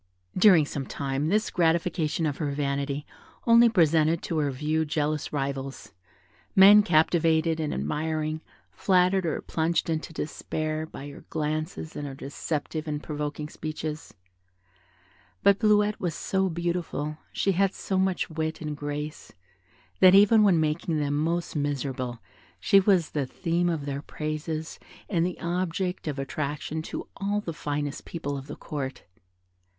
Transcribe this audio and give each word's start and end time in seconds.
During 0.35 0.65
some 0.65 0.87
time 0.87 1.27
this 1.27 1.51
gratification 1.51 2.25
of 2.25 2.37
her 2.37 2.49
vanity 2.49 3.05
only 3.45 3.69
presented 3.69 4.23
to 4.23 4.39
her 4.39 4.49
view 4.49 4.83
jealous 4.83 5.31
rivals, 5.31 5.93
men 6.55 6.81
captivated 6.81 7.59
and 7.59 7.71
admiring, 7.71 8.41
flattered 8.71 9.27
or 9.27 9.39
plunged 9.43 9.91
into 9.91 10.11
despair, 10.11 10.87
by 10.87 11.07
her 11.11 11.23
glances 11.29 11.95
and 11.95 12.07
her 12.07 12.15
deceptive 12.15 12.87
and 12.87 13.03
provoking 13.03 13.47
speeches; 13.47 14.15
but 15.43 15.59
Bleuette 15.59 15.99
was 15.99 16.15
so 16.15 16.49
beautiful, 16.49 17.19
she 17.31 17.51
had 17.51 17.71
so 17.71 17.99
much 17.99 18.27
wit 18.27 18.59
and 18.59 18.75
grace, 18.75 19.31
that, 19.99 20.15
even 20.15 20.41
when 20.41 20.59
making 20.59 20.97
them 20.97 21.13
most 21.15 21.55
miserable, 21.55 22.17
she 22.59 22.79
was 22.79 23.11
the 23.11 23.27
theme 23.27 23.69
of 23.69 23.85
their 23.85 24.01
praises 24.01 24.79
and 25.07 25.23
the 25.23 25.39
object 25.39 26.07
of 26.07 26.17
attraction 26.17 26.81
to 26.81 27.07
all 27.17 27.39
the 27.39 27.53
finest 27.53 28.03
people 28.05 28.35
of 28.35 28.47
the 28.47 28.55
Court. 28.55 29.03